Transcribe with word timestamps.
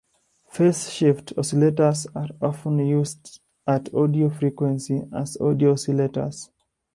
Phase-shift 0.49 1.35
oscillators 1.37 2.07
are 2.15 2.29
often 2.41 2.79
used 2.79 3.39
at 3.67 3.93
audio 3.93 4.29
frequency 4.29 5.03
as 5.15 5.37
audio 5.39 5.75
oscillators. 5.75 6.49